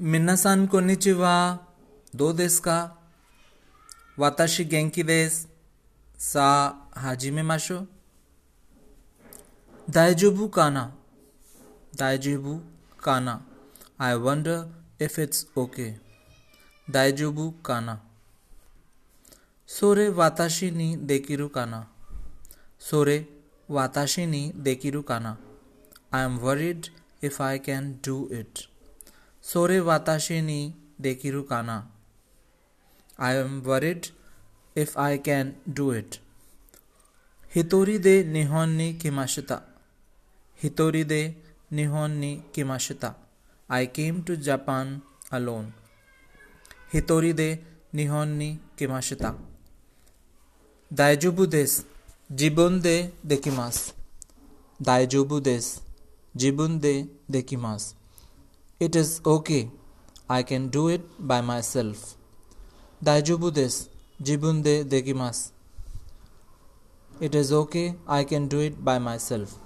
[0.00, 1.34] मिन्नासान को निचिवा
[2.16, 2.78] दो देश का
[4.18, 5.32] वाताशी गेंकी देश
[6.18, 6.46] सा
[6.96, 7.78] हाजी में माशो
[9.88, 10.82] दायजुबू काना
[11.98, 12.54] दायजुबू
[13.04, 13.34] काना
[14.00, 15.88] I wonder if it's okay
[16.88, 17.98] दायजुबू काना
[19.68, 21.84] सोरे वाताशी नी देखिरु काना
[22.80, 23.18] सोरे
[23.68, 25.36] वाताशी नी देखिरु काना
[26.14, 26.86] I am worried
[27.24, 28.66] if I can do it
[29.48, 31.76] Sore watashi ni dekiru kana?
[33.18, 34.08] I am worried
[34.74, 36.18] if I can do it.
[37.54, 39.62] Hitori de nihon ni kimashita.
[40.62, 41.34] Hitori de
[41.70, 43.14] nihon ni kimashita.
[43.68, 45.74] I came to Japan alone.
[46.92, 47.58] Hitori de
[47.92, 49.34] nihon ni kimashita.
[50.90, 51.82] Daijobu desu.
[52.34, 53.92] Jibun de dekimasu.
[54.80, 55.80] Daijobu desu.
[56.34, 57.94] Jibun de dekimasu.
[58.80, 59.70] It is okay.
[60.28, 62.16] I can do it by myself.
[63.02, 63.88] Daijobu desu.
[64.20, 65.50] Jibun de dekimasu.
[67.20, 67.94] It is okay.
[68.08, 69.58] I can do it by myself.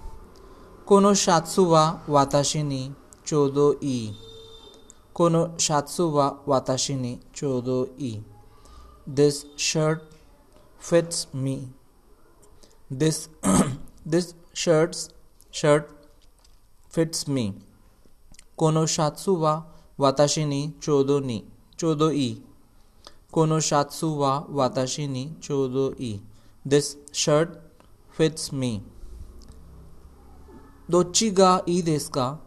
[0.85, 2.91] Kono shatsu wa watashi ni
[3.25, 4.13] chodo ii.
[5.13, 8.23] Kono shatsu wa watashi ni chodo ii.
[9.07, 10.03] This shirt
[10.79, 11.69] fits me.
[12.91, 13.29] This
[14.05, 15.09] this shirt's
[15.51, 15.89] shirt
[16.89, 17.53] fits me.
[18.59, 19.65] Wa
[19.97, 21.45] watashi ni chodo ni
[21.77, 22.41] chodo ii.
[23.31, 26.21] Kono shatsu wa watashi ni chodo ii.
[26.69, 27.49] This shirt
[28.11, 28.81] fits me.
[30.89, 32.37] Dochi ga ii desu ka?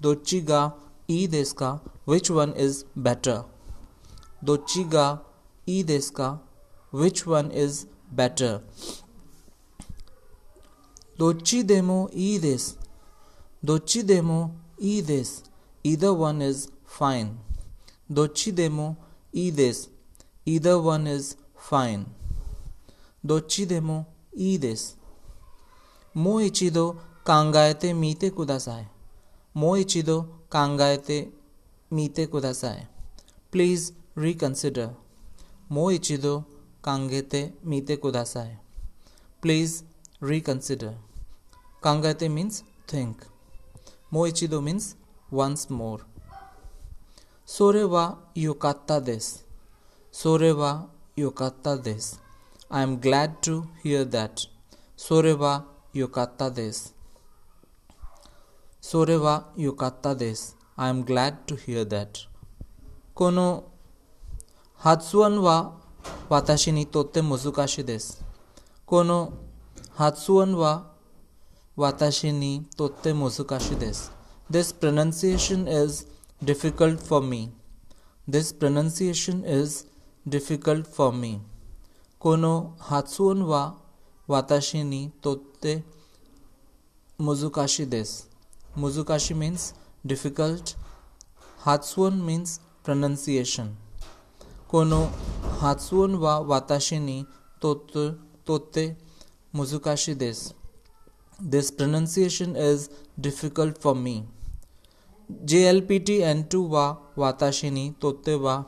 [0.00, 0.72] Dochi ga
[1.10, 1.80] ii desu ka?
[2.06, 3.44] Which one is better?
[4.42, 5.18] Dochi ga
[5.68, 6.38] ii desu ka?
[6.92, 8.60] Which one is better?
[11.18, 12.76] Dochi demo ii desu.
[14.82, 15.42] Ii desu.
[15.84, 17.30] Either one is fine.
[18.10, 18.96] Dochi demo
[19.34, 19.88] ii desu.
[20.46, 22.04] Either one is fine.
[23.24, 24.06] Dochi demo
[24.38, 24.94] ii desu.
[26.14, 28.86] Mo ichido kangaete mite kudasai.
[29.54, 31.28] Mo ichido kangaete
[31.90, 32.86] mite kudasai.
[33.50, 34.90] Please reconsider.
[35.70, 36.44] Mo ichido
[36.82, 38.56] kangete mite kudasai.
[39.40, 39.84] Please
[40.20, 40.94] reconsider.
[41.80, 43.16] Kangate means think.
[44.10, 44.96] Mo ichido means
[45.30, 46.02] once more.
[47.44, 49.38] Sore wa yokatta desu.
[50.10, 52.16] Sore wa yokatta desu.
[52.70, 54.46] I am glad to hear that.
[54.96, 55.62] Sore wa
[55.94, 56.90] yokatta desu.
[58.80, 60.54] Sore wa yokatta desu.
[60.76, 62.18] I am glad to hear that.
[63.14, 63.62] Kono
[64.78, 65.72] hatsuan wa
[66.30, 68.14] watashi ni totte muzukashi desu.
[68.86, 69.32] Kono
[69.98, 70.89] hatsuan wa
[71.76, 74.10] watashi ni totte muzukashi desu.
[74.50, 76.06] This pronunciation is
[76.42, 77.50] difficult for me.
[78.30, 79.86] This pronunciation is
[80.28, 81.40] difficult for me.
[82.20, 83.76] Kono hatsuan wa
[84.28, 85.82] watashi ni totte
[87.18, 88.24] muzukashi desu.
[88.76, 89.74] Muzukashi means
[90.06, 90.76] difficult.
[91.64, 93.76] Hatsuan means pronunciation.
[94.68, 95.10] Kono
[95.60, 97.26] hatsuan wa watashi ni
[97.60, 98.14] totte,
[98.44, 98.96] totte
[99.52, 100.54] muzukashi desu.
[101.42, 104.24] This pronunciation is difficult for me.
[105.44, 108.64] JLPT N2 wa watashi ni totte wa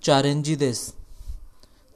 [0.00, 0.92] challenge desu.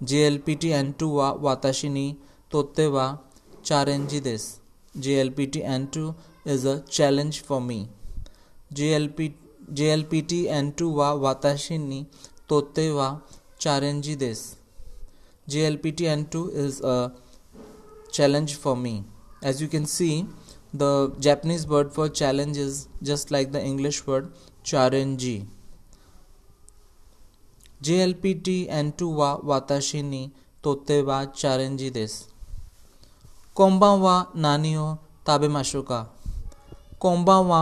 [0.02, 2.16] JLPT N2 wa watashi ni
[2.50, 3.19] totte wa
[3.62, 4.58] challenge desu.
[4.97, 6.14] JLPT N2
[6.44, 7.88] is a challenge for me.
[8.72, 9.32] JLP,
[9.72, 12.06] JLPT N2 wa watashi ni
[12.48, 13.20] totte wa
[13.58, 14.56] challenge desu.
[15.46, 17.12] JLPT N2 is a
[18.19, 18.94] challenge for me.
[19.42, 20.26] As you can see,
[20.82, 20.92] the
[21.26, 24.30] Japanese word for challenge is just like the English word
[24.62, 25.26] challenge.
[27.86, 30.22] JLPT N2 wa watashi ni
[30.62, 32.25] totte wa challenge desu.
[33.54, 36.06] Konban wa nani o tabemashou ka?
[36.98, 37.60] Konban wa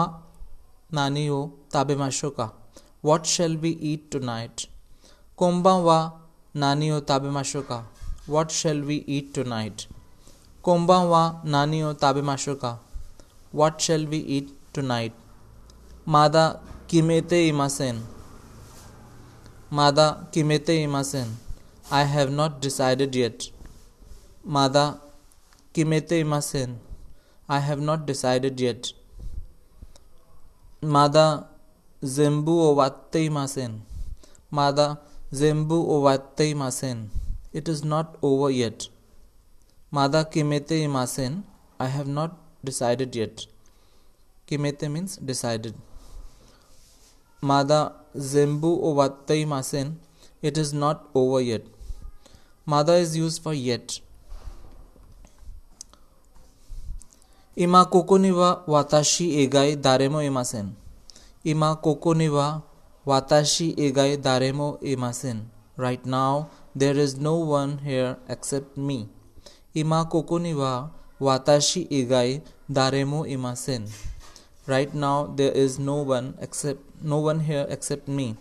[0.98, 1.40] nani o
[1.70, 2.52] tabemashou ka?
[3.00, 4.68] What shall we eat tonight?
[5.36, 5.98] Konban wa
[6.54, 7.82] nani o tabemashou ka?
[8.26, 9.86] What shall we eat tonight?
[10.62, 12.78] Konban wa nani o tabemashou ka?
[13.50, 15.12] What shall we eat tonight?
[16.06, 17.96] Mada kimete imasen.
[19.70, 21.34] Mada kimete imasen.
[21.90, 23.50] I have not decided yet.
[24.44, 25.00] Mada
[25.74, 26.76] kimete imasen.
[27.48, 28.92] I have not decided yet.
[30.80, 31.48] Mada
[32.04, 33.80] zembu owatte imasen.
[34.50, 34.98] Mada
[35.32, 37.08] zembu owatte imasen.
[37.52, 38.91] It is not over yet.
[39.92, 41.42] Mada kimete imasen.
[41.78, 42.32] I have not
[42.64, 43.46] decided yet.
[44.48, 45.74] Kimete means decided.
[47.42, 49.98] Mada zembu o wattai masen.
[50.40, 51.66] It is not over yet.
[52.64, 54.00] Mada is used for yet.
[57.56, 60.72] Ima koko ni wa watashi egai daremo imasen.
[61.44, 62.62] Ima koko ni wa
[63.06, 65.50] watashi egai daremo imasen.
[65.76, 69.08] Right now, there is no one here except me.
[69.74, 70.72] इमा कोकोनी वा
[71.20, 72.40] वाताशी इगाई
[72.70, 73.86] दारेमो इमा Sen
[74.68, 78.34] right now there is no one except no one here except me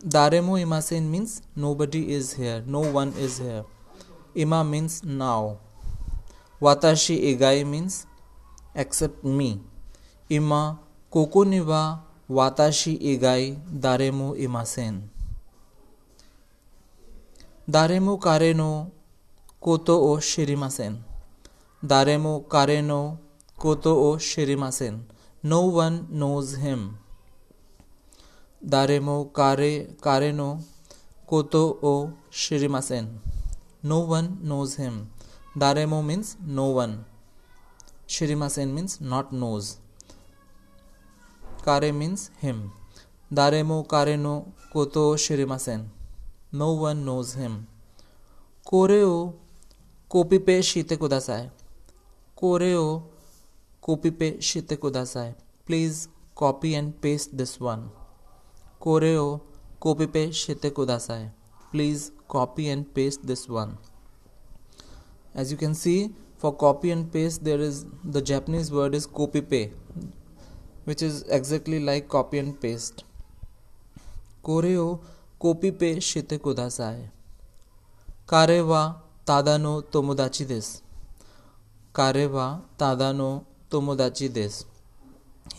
[0.00, 1.40] दारेमो इमा Sen means
[1.74, 3.64] nobody is here no one is here
[4.36, 5.54] इमा means now
[6.60, 8.04] वाताशी इगाई मीन्स
[8.78, 9.50] एक्सेप्ट मी
[10.30, 10.62] इमा
[11.12, 11.82] कोकोनी वा
[12.30, 13.50] वाताशी इगाई
[13.82, 15.02] दारेमो इमा सेन
[17.68, 18.70] दारेमो कारेनो
[19.60, 21.02] koto o shirimasen.
[21.84, 23.18] Daremo kare no
[23.58, 25.02] koto o shirimasen.
[25.42, 26.96] No one knows him.
[28.64, 30.60] Daremo kare kare no
[31.26, 33.18] koto o shirimasen.
[33.82, 35.10] No one knows him.
[35.54, 37.04] Daremo means no one.
[38.08, 39.78] Shirimasen means not knows.
[41.62, 42.72] Kare means him.
[43.30, 45.88] Daremo kare no koto shirimasen.
[46.50, 47.04] No one
[50.62, 51.50] shite kudasai.
[52.36, 53.02] Kore o
[53.82, 55.34] kopi pe shite kudasai.
[55.66, 57.90] Please copy and paste this one.
[58.78, 59.40] Kore o
[59.80, 61.30] kopi pe shite kudasai.
[61.72, 63.76] Please copy and paste this one
[65.34, 69.72] as you can see for copy and paste there is the Japanese word is kopipe
[70.84, 73.04] which is exactly like copy and paste
[74.42, 75.00] kore o
[75.40, 77.08] kopipe shite kudasai
[78.26, 79.72] kare wa tada no tada no
[83.70, 84.64] tomodachi desu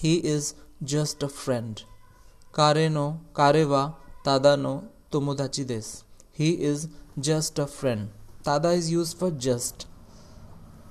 [0.02, 0.56] he is
[0.94, 1.84] just a friend
[2.58, 3.06] kare no
[3.40, 3.84] kare wa
[4.26, 4.74] tada no
[5.12, 6.04] tomodachi desu
[6.40, 6.80] he is
[7.30, 8.10] just a friend
[8.44, 9.86] Tada is used for just.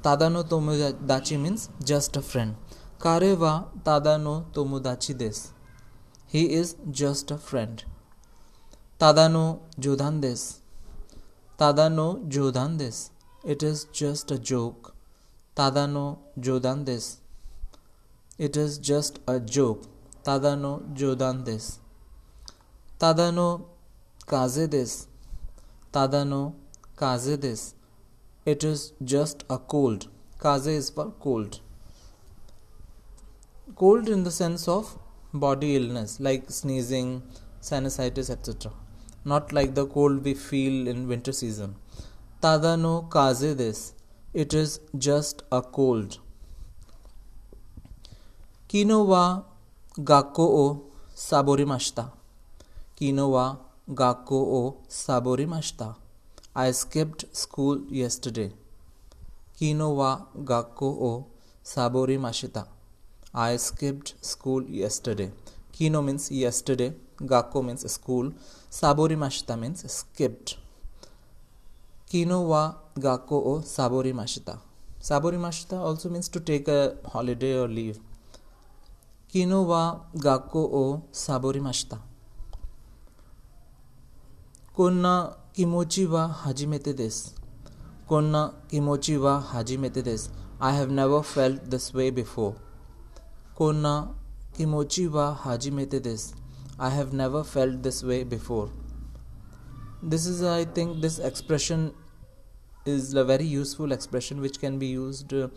[0.03, 2.55] Tada no tomodachi means just a friend.
[3.03, 5.49] Kare wa tada no tomodachi desu.
[6.29, 7.83] He is just a friend.
[9.01, 10.60] Tada no jodan desu.
[11.61, 13.11] Tada no jodan desu.
[13.45, 14.95] It is just a joke.
[15.55, 17.17] Tada no jodan desu.
[18.39, 19.83] It is just a joke.
[20.25, 21.79] Tada no jodan desu.
[22.99, 23.67] Tada no
[24.27, 25.07] kaze desu.
[25.93, 26.55] Tada no
[26.97, 27.75] kaze this.
[28.47, 30.09] It is just a cold.
[30.39, 31.61] Kaze is for cold.
[33.77, 34.99] Cold in the sense of
[35.35, 37.23] body illness like sneezing,
[37.61, 38.73] sinusitis, etc.
[39.25, 41.77] Not like the cold we feel in winter season.
[42.43, 43.95] Tada no kaze this.
[44.33, 46.19] It is just a cold.
[48.69, 49.43] Kino wa
[49.99, 50.83] gakko o
[51.15, 52.11] saborimashita.
[52.97, 53.57] Kino wa
[53.89, 55.97] gakko o saborimashita.
[56.55, 58.53] I skipped school yesterday.
[59.59, 61.27] Kino wa gakko o
[61.63, 62.67] sabori mashita.
[63.35, 65.31] I skipped school yesterday.
[65.73, 66.93] Kino means yesterday.
[67.29, 68.33] गाको means school
[68.73, 70.55] साबोरी माशिता means skipped
[72.11, 72.63] किनो वा
[72.99, 74.55] गाको ओ साबोरी माशिता
[75.09, 77.97] साबोरी माशिता also means to take a holiday और लीव
[79.33, 79.83] किनो वा
[80.25, 80.85] गाको ओ
[81.17, 82.03] साबोरी माशिता
[84.77, 85.15] कोन्ना
[85.57, 87.09] किमोची वा हाजी मेते
[88.09, 90.17] कोन्ना किमोची वा हाजी मेते
[90.63, 92.53] I have never felt this way before
[93.59, 93.95] कोन्ना
[94.57, 96.01] किमोची वा हाजी मेते
[96.83, 98.71] I have never felt this way before.
[100.03, 101.93] This is, I think, this expression
[102.87, 105.49] is a very useful expression which can be used uh,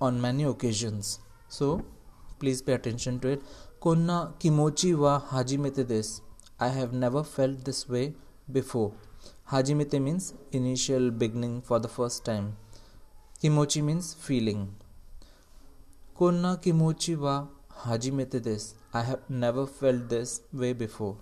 [0.00, 1.18] on many occasions.
[1.48, 1.84] So,
[2.38, 3.42] please pay attention to it.
[3.80, 6.20] Konna kimochi wa hajimete desu.
[6.60, 8.14] I have never felt this way
[8.52, 8.92] before.
[9.50, 12.56] Hajimete means initial beginning for the first time.
[13.42, 14.76] Kimochi means feeling.
[16.16, 17.48] Konna kimochi wa
[17.82, 18.74] hajimete desu.
[18.92, 21.16] I have never felt this way before.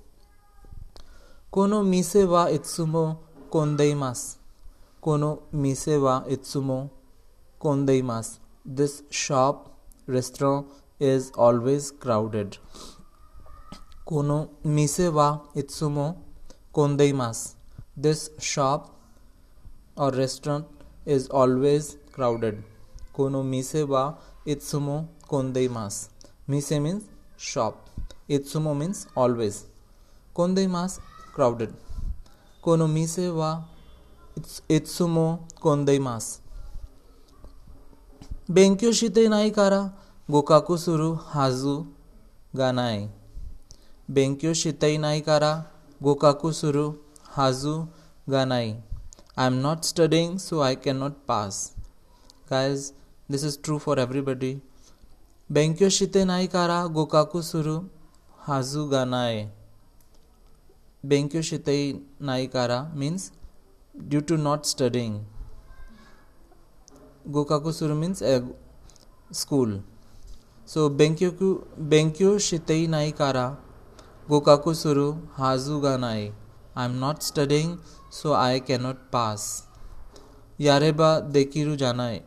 [1.52, 3.16] Kono mise wa itsumo
[3.50, 4.37] kondeimasu.
[5.02, 6.90] Kono mise wa itsumo
[7.61, 8.38] kondeimasu.
[8.64, 9.68] This shop,
[10.06, 10.66] restaurant
[11.00, 12.59] is always crowded.
[14.06, 16.16] Kono mise wa itsumo
[16.75, 17.56] Kondeimas.
[17.94, 18.99] This shop
[19.94, 20.64] or restaurant
[21.04, 22.62] is always crowded.
[23.14, 24.14] Kono mise wa
[24.47, 26.09] itsumo kondeimasu.
[26.49, 27.04] Mise means
[27.37, 27.88] shop.
[28.28, 29.66] Itsumo means always.
[30.34, 31.00] Kondai mas
[31.34, 31.72] crowded.
[32.62, 33.62] Kono mise wa
[34.68, 36.40] itsumo kondai mas.
[38.50, 39.92] Benkyo shite nai kara
[40.28, 41.87] gokaku suru hazu
[42.54, 43.08] ganai.
[44.11, 45.66] Benkyo shitai nai kara
[46.02, 46.99] gokaku suru
[47.37, 47.88] hazu
[48.28, 48.82] ganai.
[49.37, 51.72] I am not studying so I cannot pass.
[52.50, 52.92] Guys,
[53.28, 54.61] this is true for everybody.
[55.59, 57.76] Benkyo shite nai kara gokaku suru
[58.47, 59.38] hazu ganae
[61.12, 61.76] benkyo shite
[62.30, 63.30] nai kara means
[64.09, 65.14] due to not studying
[67.38, 68.37] gokaku suru means a
[69.42, 69.80] school
[70.75, 71.32] so benkyo
[71.94, 73.49] benkyo shite nai kara
[74.28, 75.09] gokaku suru
[75.40, 76.30] hazu ganae
[76.75, 79.68] I am not studying so I cannot pass.
[80.59, 82.23] Yareba dekiru janai.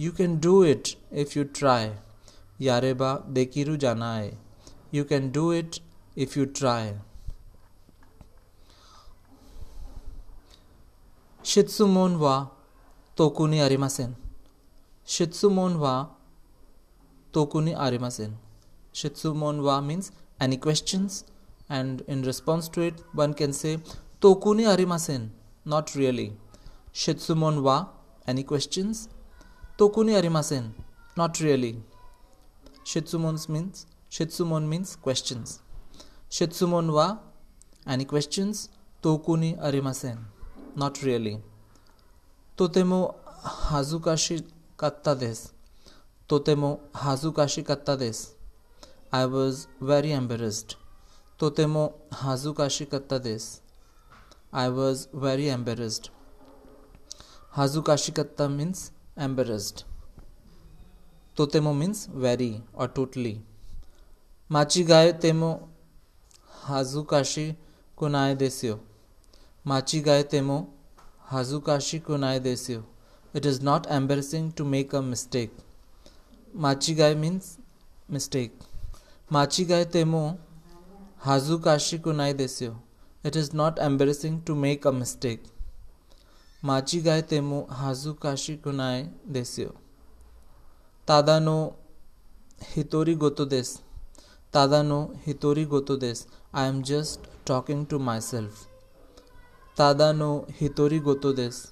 [0.00, 1.90] You can do it if you try
[2.60, 4.38] यारे बा देखी रू जाना है।
[4.94, 5.76] You can do it
[6.18, 6.92] if you try
[11.44, 12.36] शित्सु मोन वा,
[13.16, 14.14] तोकुनी अरिमासेन
[15.08, 15.92] शित्सु मोन वा,
[17.34, 18.38] तोकुनी अरिमासेन
[18.94, 20.10] शित्सु मोन वा means
[20.42, 21.24] any questions
[21.70, 23.76] and in response to it one can say
[24.22, 25.30] तोकुनी अरिमासेन
[25.68, 26.30] नॉट रियली
[27.04, 27.76] शित्सु मोन वा
[28.28, 29.08] any questions
[31.40, 31.82] really
[32.84, 35.60] shitsumon means shitsumon means questions
[36.30, 37.18] shitsumon wa
[37.86, 38.70] any questions
[39.02, 40.18] tokuni arimasen
[40.76, 41.40] not really
[42.56, 43.14] totemo
[43.70, 44.42] hazukashi
[44.76, 45.48] katta desu
[46.28, 48.38] totemo hazukashi katta desu
[49.10, 50.76] I was very embarrassed.
[51.38, 53.60] Totemo hazukashi katta desu.
[54.52, 56.10] I was very embarrassed.
[57.56, 59.84] Hazukashi katta means embarrassed.
[61.36, 63.42] Totemo means very or totally.
[64.50, 65.68] Machigae temo
[66.66, 67.54] hazukashi
[67.96, 68.78] kunai desyo.
[69.66, 70.66] Machigae temo
[71.30, 72.82] hazukashi kunai desyo.
[73.34, 75.50] It is not embarrassing to make a mistake.
[76.56, 77.58] Machigae means
[78.08, 78.52] mistake.
[79.30, 80.38] Machigai temo
[81.24, 82.76] hazukashi kunai desyo.
[83.22, 85.42] It is not embarrassing to make a mistake.
[86.62, 89.72] Machigai temo hazukashi kunai desyo.
[91.06, 91.74] Tada no
[92.74, 93.78] hitori goto desu.
[94.52, 96.26] Tada no hitori goto desu.
[96.52, 98.66] I am just talking to myself.
[99.76, 101.68] Tada no hitori goto desu.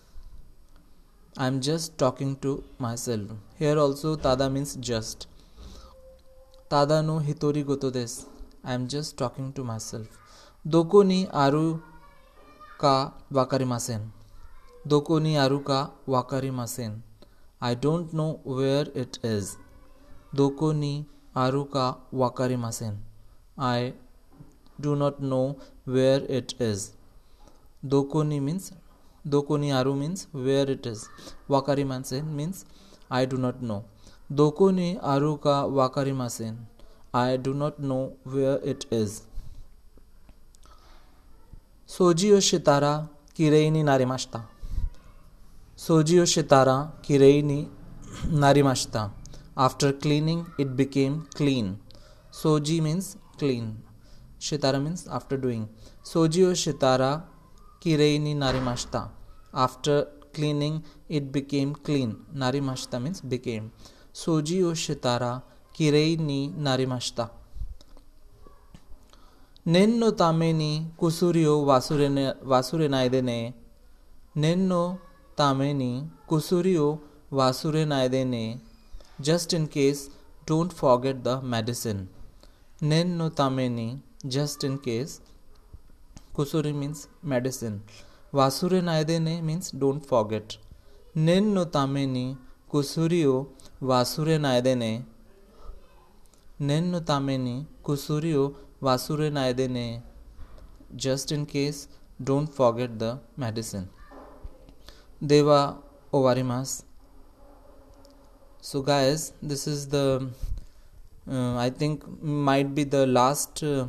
[1.37, 3.33] I am just talking to myself.
[3.59, 5.27] Here also tada means just.
[6.71, 8.27] Tada no hitori goto desu.
[8.63, 10.07] I am just talking to myself.
[10.65, 11.83] Doko ni aru
[12.79, 14.16] ka wakarimasen.
[14.87, 17.03] Doko ni aru ka wakarimasen.
[17.61, 19.59] I don't know where it is.
[20.33, 22.95] Doko ni aru ka wakarimasen.
[23.59, 23.95] I
[24.81, 26.93] do not know where it is.
[27.85, 28.73] Doko ni means
[29.27, 31.09] doko ni aru means where it is.
[31.49, 32.65] Wakarimasen means
[33.11, 33.85] I do not know.
[34.33, 36.59] Doko ni aru ka wakarimasen.
[37.13, 39.23] I do not know where it is.
[41.89, 44.56] Soji o shitara kirei narimashita.
[45.77, 47.69] Soji o shitara kirei ni
[48.31, 49.11] narimashita.
[49.57, 51.79] After cleaning, it became clean.
[52.33, 53.83] Soji means clean.
[54.41, 55.69] Shitara means after doing.
[56.03, 57.25] Soji o shitara
[57.81, 59.11] kirei ni narimashita.
[59.53, 62.17] After cleaning, it became clean.
[62.35, 63.71] Narimashita means became.
[64.15, 65.43] Soji o shitara
[65.75, 67.31] kirei ni narimashita.
[69.67, 73.55] Nenno tameni kusurio wasure naidene.
[74.37, 74.99] Nenno
[75.39, 75.91] तामेनी
[76.29, 76.87] कुसुरियो
[77.33, 78.45] वासुरे नायदे ने
[79.21, 80.09] just in case
[80.49, 82.09] don't forget the medicine
[82.83, 83.89] निन नो तामेनी
[84.27, 85.21] just in case
[86.35, 87.81] कुसुरी means medicine
[88.35, 90.57] वासुरे नायदे ने मीन्स डोंट फॉरगेट
[91.17, 92.25] निन नो तामेनी
[92.71, 93.35] कुसुरियो
[93.83, 94.91] वासुरे नायदे ने,
[96.61, 98.43] निन नो तामेनी कुसुरियो
[98.83, 99.87] वासुरे नायदे ने
[101.05, 101.89] just in case
[102.23, 103.89] don't forget the medicine
[105.25, 105.79] Deva
[106.13, 106.85] ovarimas.
[108.61, 110.29] So, guys, this is the
[111.31, 113.87] uh, I think might be the last uh,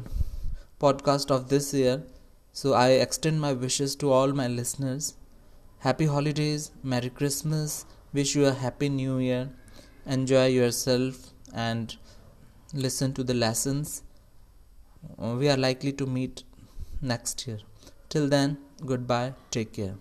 [0.79, 2.03] podcast of this year.
[2.53, 5.15] So, I extend my wishes to all my listeners.
[5.79, 9.50] Happy holidays, Merry Christmas, wish you a happy new year,
[10.05, 11.96] enjoy yourself, and
[12.74, 14.01] listen to the lessons.
[15.17, 16.43] We are likely to meet
[17.01, 17.60] next year.
[18.10, 19.96] Till then, goodbye, take care.